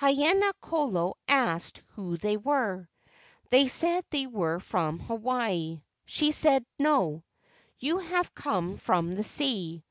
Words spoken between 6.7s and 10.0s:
"No, you have come from the sea."